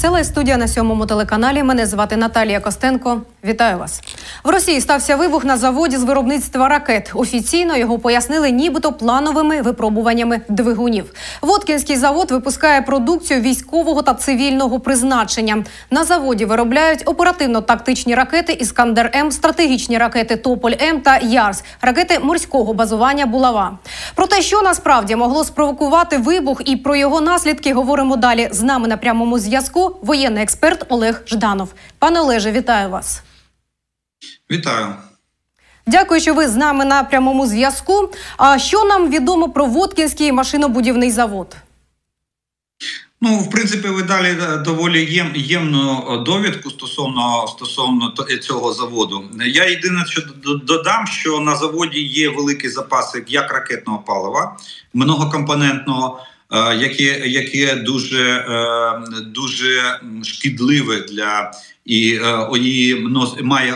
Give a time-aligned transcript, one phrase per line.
[0.00, 1.62] Це Live студія на сьомому телеканалі.
[1.62, 3.22] Мене звати Наталія Костенко.
[3.44, 4.02] Вітаю вас.
[4.44, 7.10] В Росії стався вибух на заводі з виробництва ракет.
[7.14, 11.12] Офіційно його пояснили, нібито плановими випробуваннями двигунів.
[11.42, 15.64] Воткінський завод випускає продукцію військового та цивільного призначення.
[15.90, 22.74] На заводі виробляють оперативно-тактичні ракети Іскандер М, стратегічні ракети Тополь М та Ярс, ракети морського
[22.74, 23.78] базування Булава.
[24.14, 28.48] Про те, що насправді могло спровокувати вибух, і про його наслідки говоримо далі.
[28.52, 31.68] З нами на прямому зв'язку воєнний експерт Олег Жданов.
[31.98, 33.22] Пане Олеже, вітаю вас.
[34.50, 34.86] Вітаю.
[35.86, 38.10] Дякую, що ви з нами на прямому зв'язку.
[38.36, 41.56] А що нам відомо про Воткінський машинобудівний завод?
[43.20, 49.24] Ну, в принципі, ви далі доволі єм, ємну довідку стосовно стосовно цього заводу.
[49.46, 50.22] Я єдине, що
[50.64, 54.56] додам, що на заводі є великі запаси як ракетного палива,
[54.94, 61.52] многокомпонентного, Е, яке яке дуже е, дуже шкідливе для
[61.84, 63.74] і, е, має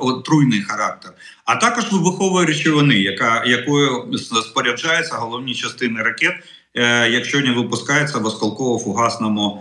[0.00, 1.12] отруйний характер,
[1.44, 6.34] а також вибухової речовини, яка якою споряджаються головні частини ракет,
[7.12, 9.58] якщо не випускаються в осколково-фугасному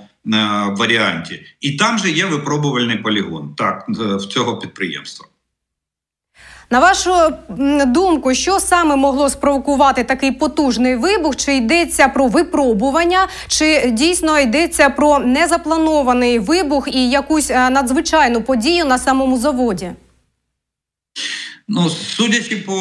[0.78, 5.28] варіанті, і там же є випробувальний полігон так в цього підприємства.
[6.72, 7.12] На вашу
[7.86, 11.36] думку, що саме могло спровокувати такий потужний вибух?
[11.36, 18.86] Чи йдеться про випробування, чи дійсно йдеться про незапланований вибух і якусь е, надзвичайну подію
[18.86, 19.92] на самому заводі?
[21.68, 22.74] Ну, судячи по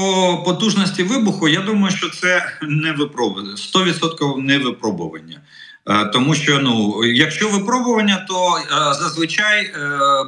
[0.44, 5.40] потужності вибуху, я думаю, що це не випробування 100% не випробування.
[5.88, 9.72] Е, тому що ну, якщо випробування, то е, зазвичай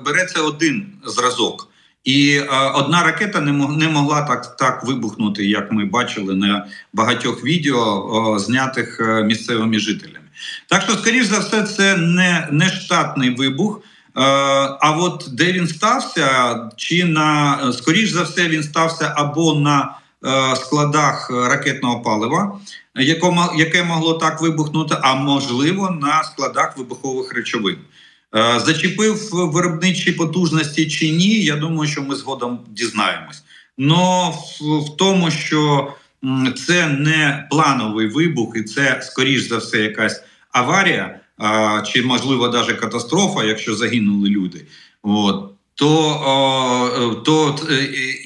[0.04, 1.71] береться один зразок.
[2.04, 6.66] І е, одна ракета не мог, не могла так так вибухнути, як ми бачили на
[6.92, 10.26] багатьох відео, е, знятих е, місцевими жителями.
[10.68, 13.80] Так що, скоріш за все, це не не штатний вибух.
[14.16, 14.20] Е,
[14.80, 20.56] а от де він стався, чи на скоріш за все він стався або на е,
[20.56, 22.60] складах ракетного палива,
[22.94, 27.76] яко, яке могло так вибухнути, а можливо на складах вибухових речовин.
[28.36, 33.42] Е, зачепив виробничі потужності чи ні, я думаю, що ми згодом дізнаємось.
[33.78, 35.92] Но в, тому, що
[36.66, 40.22] це не плановий вибух, і це скоріш за все якась
[40.52, 41.20] аварія,
[41.86, 44.66] чи можливо навіть катастрофа, якщо загинули люди.
[45.02, 45.48] От.
[45.74, 47.58] То то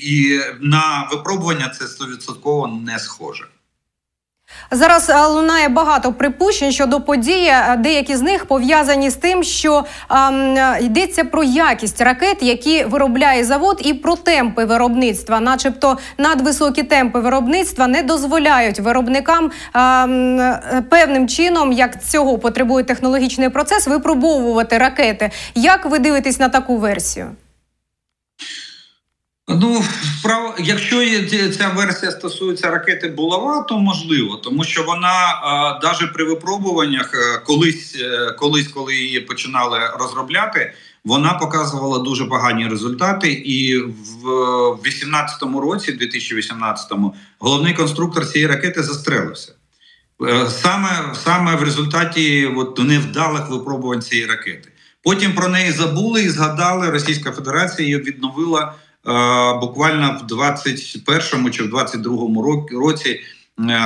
[0.03, 3.45] і на випробування це 100% не схоже.
[4.71, 7.49] Зараз е, лунає багато припущень щодо події.
[7.49, 13.45] Е, деякі з них пов'язані з тим, що ем, йдеться про якість ракет, які виробляє
[13.45, 20.55] завод, і про темпи виробництва, начебто надвисокі темпи виробництва не дозволяють виробникам ем,
[20.91, 25.31] певним чином, як цього потребує технологічний процес, випробовувати ракети.
[25.55, 27.27] Як ви дивитесь на таку версію?
[29.49, 29.85] Ну,
[30.19, 30.97] справа, якщо
[31.51, 35.41] ця версія стосується ракети булава, то можливо, тому що вона
[35.83, 40.73] навіть при випробуваннях, е, колись, е, колись, коли її починали розробляти,
[41.05, 43.33] вона показувала дуже погані результати.
[43.33, 44.23] І в
[44.83, 49.53] 2018 році, 2018-му, головний конструктор цієї ракети застрелився.
[50.23, 54.73] Е, саме саме в результаті от, невдалих випробувань цієї ракети.
[55.03, 58.75] Потім про неї забули і згадали, Російська Федерація її відновила.
[59.09, 63.21] Е, буквально в 21-му чи в 22-му році е,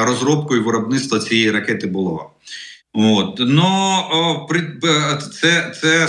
[0.03, 2.27] розробкою виробництва цієї ракети булава.
[2.93, 4.49] От но
[5.41, 6.09] це це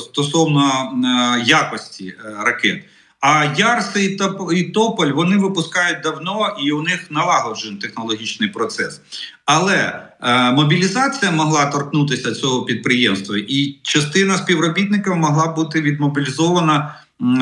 [0.00, 2.84] стосовно е, якості ракет.
[3.20, 4.18] А Ярси
[4.54, 9.00] і Тополь вони випускають давно і у них налагоджений технологічний процес.
[9.44, 16.94] Але е, мобілізація могла торкнутися цього підприємства, і частина співробітників могла бути відмобілізована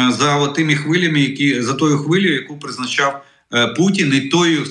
[0.08, 4.64] за тими хвилями, які за тою хвилею, яку призначав е, Путін, і тою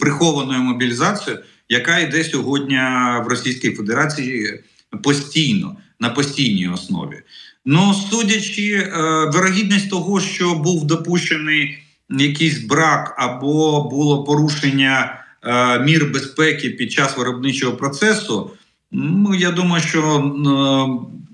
[0.00, 2.76] прихованою мобілізацією, яка йде сьогодні
[3.24, 4.60] в Російській Федерації
[5.02, 7.22] постійно на постійній основі.
[7.64, 8.90] Ну судячи, е,
[9.32, 11.78] вирогідність того, що був допущений
[12.10, 18.50] якийсь брак або було порушення е, мір безпеки під час виробничого процесу.
[18.96, 20.00] Ну я думаю, що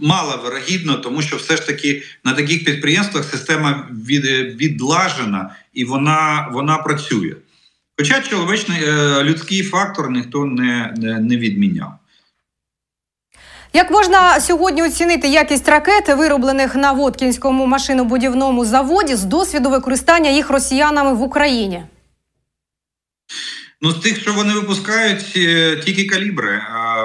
[0.01, 4.25] мало вирогідно, тому що все ж таки на таких підприємствах система від,
[4.61, 7.35] відлажена і вона вона працює.
[7.99, 11.93] Хоча чоловічний е, людський фактор ніхто не, не, не відміняв.
[13.73, 20.51] Як можна сьогодні оцінити якість ракет, вироблених на Воткінському машинобудівному заводі з досвіду використання їх
[20.51, 21.83] росіянами в Україні?
[23.83, 26.63] Ну, з тих, що вони випускають, е, тільки калібри.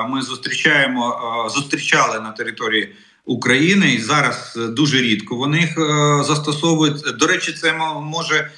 [0.10, 6.24] Ми зустрічаємо, е, зустрічали на території України і зараз е, дуже рідко вони їх е,
[6.24, 7.18] застосовують.
[7.20, 8.52] До речі, це може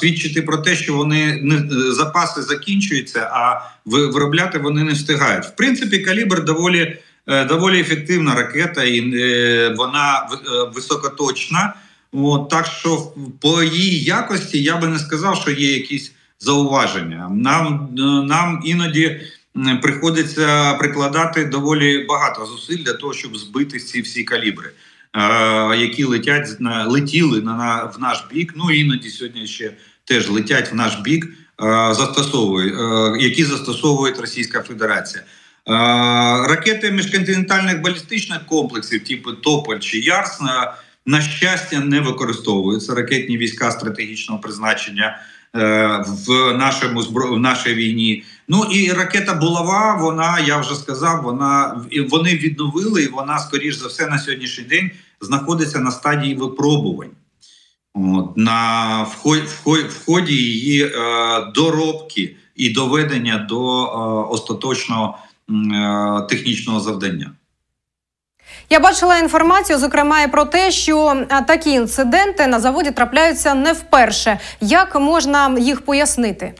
[0.00, 5.44] свідчити про те, що вони не запаси закінчуються, а виробляти вони не встигають.
[5.44, 6.98] В принципі, калібр доволі,
[7.48, 9.00] доволі ефективна ракета, і
[9.76, 10.28] вона
[10.74, 11.74] високоточна.
[12.12, 17.28] От, так що по її якості я би не сказав, що є якісь зауваження.
[17.28, 17.88] Нам,
[18.28, 19.20] нам іноді
[19.82, 24.70] приходиться прикладати доволі багато зусиль для того, щоб збити ці всі калібри,
[25.16, 26.48] е, які летять
[26.86, 28.52] летіли на, в наш бік.
[28.56, 29.72] Ну іноді сьогодні ще
[30.04, 31.30] теж летять в наш бік, е,
[31.94, 35.22] застосовують, е, які застосовує Російська Федерація.
[36.48, 40.40] Ракети міжконтинентальних балістичних комплексів, типу Тополь чи Ярс,
[41.06, 45.18] на, щастя, не використовуються ракетні війська стратегічного призначення
[46.28, 48.24] в нашому в нашій війні.
[48.48, 53.88] Ну і ракета Булава, вона я вже сказав, вона вони відновили, і вона, скоріш за
[53.88, 57.10] все, на сьогоднішній день знаходиться на стадії випробувань.
[57.94, 60.90] От, на в ході, її е,
[61.54, 63.88] доробки і доведення до е,
[64.30, 65.18] остаточного
[65.50, 67.30] е, технічного завдання.
[68.70, 74.38] Я бачила інформацію, зокрема, і про те, що такі інциденти на заводі трапляються не вперше.
[74.60, 76.54] Як можна їх пояснити?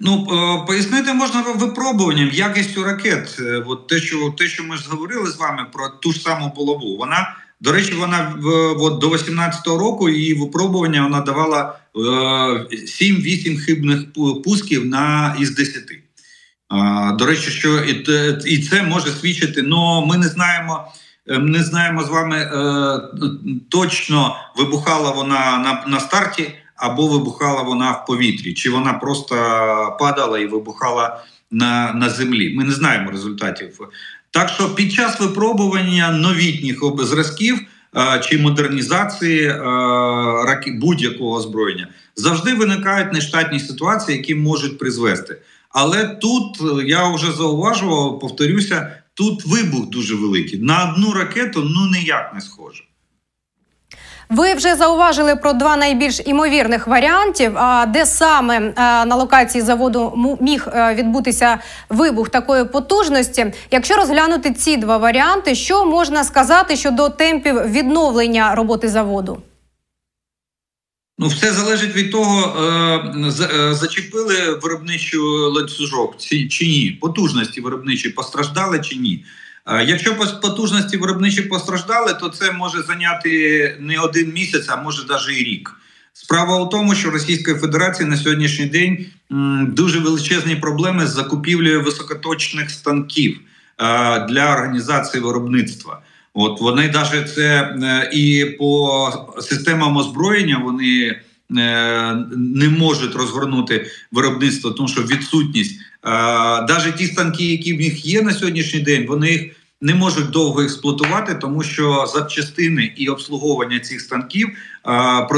[0.00, 3.36] Ну е, пояснити можна випробуванням, якістю ракет.
[3.40, 6.52] Е, От те, що те, що ми ж говорили з вами про ту ж саму
[6.56, 8.34] булаву, вона до речі, вона
[8.78, 14.00] от, до 18-го року її випробування вона давала е, 7-8 хибних
[14.44, 15.82] пусків на із 10.
[16.68, 17.78] А, До речі, що
[18.46, 19.62] і, це може свідчити.
[19.62, 20.92] Ну ми не знаємо.
[21.28, 23.00] е, Не знаємо з вами е,
[23.70, 29.34] точно вибухала вона на, на старті або вибухала вона в повітрі, чи вона просто
[30.00, 32.54] падала і вибухала на, на землі.
[32.56, 33.78] Ми не знаємо результатів.
[34.30, 37.58] Так що під час випробування новітніх зразків
[37.96, 45.36] е, чи модернізації е, будь-якого озброєння завжди виникають нештатні ситуації, які можуть призвести.
[45.70, 50.58] Але тут е, я вже зауважував, повторюся, тут вибух дуже великий.
[50.58, 52.84] На одну ракету ну ніяк не схоже.
[54.30, 57.58] Ви вже зауважили про два найбільш імовірних варіантів.
[57.58, 58.72] А де саме е,
[59.04, 61.58] на локації заводу міг е, відбутися
[61.88, 63.52] вибух такої потужності?
[63.70, 69.42] Якщо розглянути ці два варіанти, що можна сказати щодо темпів відновлення роботи заводу?
[71.18, 72.64] Ну, все залежить від того,
[73.52, 79.24] е, зачепили виробничу ланцюжок чи ні, потужності виробничі постраждали чи ні.
[79.68, 85.44] Якщо потужності виробничі постраждали, то це може зайняти не один місяць, а може навіть і
[85.44, 85.74] рік.
[86.12, 89.06] Справа у тому, що Російської Федерації на сьогоднішній день
[89.68, 93.40] дуже величезні проблеми з закупівлею високоточних станків
[94.28, 96.02] для організації виробництва.
[96.34, 99.10] От вони навіть це е, і по
[99.40, 101.16] системам озброєння вони е,
[102.36, 105.80] не можуть розгорнути виробництво, тому що відсутність
[106.68, 109.42] навіть ті станки, які в них є на сьогоднішній день, вони їх
[109.80, 115.28] не можуть довго експлуатувати, тому що запчастини і обслуговування цих станків е,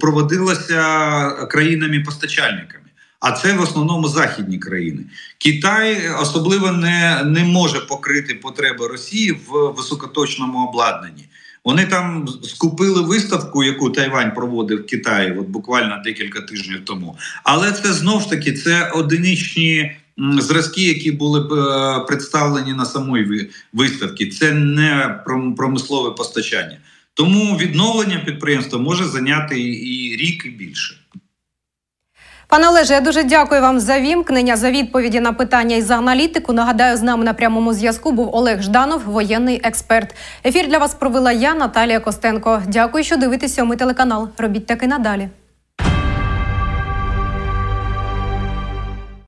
[0.00, 2.84] проводилося країнами-постачальниками.
[3.20, 5.04] А це в основному західні країни.
[5.38, 11.24] Китай особливо не, не може покрити потреби Росії в високоточному обладнанні.
[11.64, 17.16] Вони там скупили виставку, яку Тайвань проводив в Китаї, от буквально декілька тижнів тому.
[17.44, 22.84] Але це знов ж таки це одиничні зразки, які були е, представлені на
[23.24, 24.26] ви- виставці.
[24.26, 26.76] Це не пром- промислове постачання.
[27.14, 30.94] Тому відновлення підприємства може зайняти і рік і більше.
[32.48, 36.52] Пане Олеже, я дуже дякую вам за вімкнення, за відповіді на питання і за аналітику.
[36.52, 40.14] Нагадаю, з нами на прямому зв'язку був Олег Жданов, воєнний експерт.
[40.44, 42.62] Ефір для вас провела я, Наталія Костенко.
[42.68, 43.64] Дякую, що дивитеся.
[43.64, 44.28] Ми телеканал.
[44.38, 45.28] Робіть таки надалі.